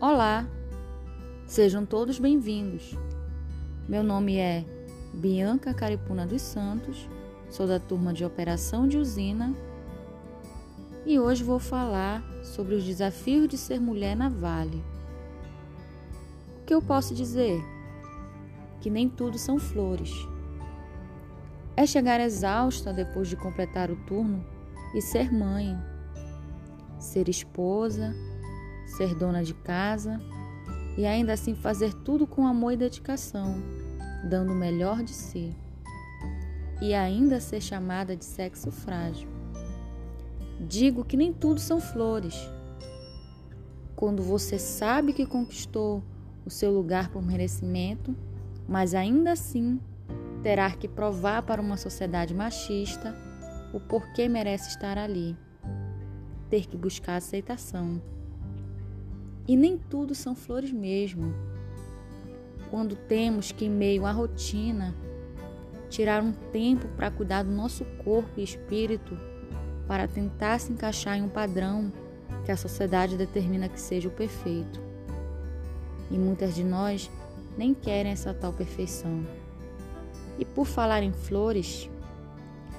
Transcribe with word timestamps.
Olá, 0.00 0.48
sejam 1.46 1.84
todos 1.84 2.18
bem-vindos. 2.18 2.96
Meu 3.86 4.02
nome 4.02 4.38
é 4.38 4.64
Bianca 5.12 5.74
Caripuna 5.74 6.26
dos 6.26 6.40
Santos, 6.40 7.06
sou 7.50 7.66
da 7.66 7.78
turma 7.78 8.10
de 8.14 8.24
Operação 8.24 8.88
de 8.88 8.96
Usina 8.96 9.54
e 11.04 11.18
hoje 11.20 11.44
vou 11.44 11.58
falar 11.58 12.24
sobre 12.42 12.76
os 12.76 12.82
desafios 12.82 13.46
de 13.46 13.58
ser 13.58 13.78
mulher 13.78 14.16
na 14.16 14.30
Vale. 14.30 14.82
O 16.62 16.64
que 16.64 16.72
eu 16.72 16.80
posso 16.80 17.14
dizer? 17.14 17.62
Que 18.80 18.88
nem 18.88 19.06
tudo 19.06 19.36
são 19.36 19.58
flores. 19.58 20.14
É 21.76 21.84
chegar 21.84 22.20
exausta 22.20 22.90
depois 22.90 23.28
de 23.28 23.36
completar 23.36 23.90
o 23.90 23.96
turno 24.06 24.42
e 24.94 25.02
ser 25.02 25.30
mãe, 25.30 25.78
ser 26.98 27.28
esposa, 27.28 28.14
ser 28.90 29.14
dona 29.14 29.42
de 29.42 29.54
casa 29.54 30.20
e 30.96 31.06
ainda 31.06 31.32
assim 31.32 31.54
fazer 31.54 31.94
tudo 31.94 32.26
com 32.26 32.46
amor 32.46 32.72
e 32.72 32.76
dedicação, 32.76 33.56
dando 34.28 34.52
o 34.52 34.56
melhor 34.56 35.02
de 35.02 35.12
si. 35.12 35.54
E 36.80 36.94
ainda 36.94 37.40
ser 37.40 37.60
chamada 37.60 38.16
de 38.16 38.24
sexo 38.24 38.70
frágil. 38.70 39.28
Digo 40.60 41.04
que 41.04 41.16
nem 41.16 41.32
tudo 41.32 41.60
são 41.60 41.80
flores. 41.80 42.34
Quando 43.94 44.22
você 44.22 44.58
sabe 44.58 45.12
que 45.12 45.26
conquistou 45.26 46.02
o 46.44 46.50
seu 46.50 46.70
lugar 46.70 47.10
por 47.10 47.22
merecimento, 47.22 48.16
mas 48.68 48.94
ainda 48.94 49.32
assim 49.32 49.80
terá 50.42 50.70
que 50.70 50.88
provar 50.88 51.42
para 51.42 51.60
uma 51.60 51.76
sociedade 51.76 52.34
machista 52.34 53.14
o 53.72 53.80
porquê 53.80 54.28
merece 54.28 54.70
estar 54.70 54.98
ali. 54.98 55.36
Ter 56.48 56.66
que 56.66 56.76
buscar 56.76 57.16
aceitação. 57.16 58.00
E 59.50 59.56
nem 59.56 59.76
tudo 59.76 60.14
são 60.14 60.36
flores 60.36 60.70
mesmo. 60.70 61.34
Quando 62.70 62.94
temos 62.94 63.50
que, 63.50 63.64
em 63.64 63.68
meio 63.68 64.06
à 64.06 64.12
rotina, 64.12 64.94
tirar 65.88 66.22
um 66.22 66.30
tempo 66.52 66.86
para 66.96 67.10
cuidar 67.10 67.42
do 67.42 67.50
nosso 67.50 67.84
corpo 68.04 68.30
e 68.36 68.44
espírito, 68.44 69.18
para 69.88 70.06
tentar 70.06 70.60
se 70.60 70.72
encaixar 70.72 71.18
em 71.18 71.22
um 71.22 71.28
padrão 71.28 71.92
que 72.44 72.52
a 72.52 72.56
sociedade 72.56 73.16
determina 73.16 73.68
que 73.68 73.80
seja 73.80 74.06
o 74.06 74.12
perfeito. 74.12 74.80
E 76.12 76.16
muitas 76.16 76.54
de 76.54 76.62
nós 76.62 77.10
nem 77.58 77.74
querem 77.74 78.12
essa 78.12 78.32
tal 78.32 78.52
perfeição. 78.52 79.26
E 80.38 80.44
por 80.44 80.64
falar 80.64 81.02
em 81.02 81.12
flores, 81.12 81.90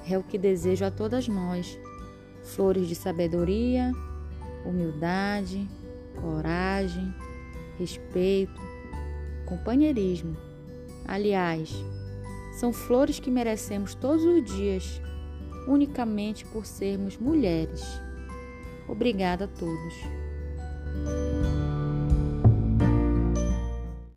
é 0.08 0.16
o 0.16 0.22
que 0.22 0.38
desejo 0.38 0.86
a 0.86 0.90
todas 0.90 1.28
nós: 1.28 1.78
flores 2.42 2.88
de 2.88 2.94
sabedoria, 2.94 3.92
humildade, 4.64 5.68
coragem, 6.12 7.14
respeito, 7.78 8.60
companheirismo. 9.46 10.36
Aliás, 11.06 11.74
são 12.52 12.72
flores 12.72 13.18
que 13.18 13.30
merecemos 13.30 13.94
todos 13.94 14.24
os 14.24 14.44
dias, 14.44 15.00
unicamente 15.66 16.44
por 16.46 16.66
sermos 16.66 17.16
mulheres. 17.16 17.82
Obrigada 18.88 19.46
a 19.46 19.48
todos. 19.48 19.94